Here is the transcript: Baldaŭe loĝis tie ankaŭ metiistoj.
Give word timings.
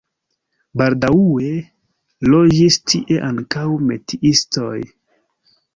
Baldaŭe 0.81 1.51
loĝis 2.33 2.81
tie 2.89 3.21
ankaŭ 3.31 3.69
metiistoj. 3.93 4.77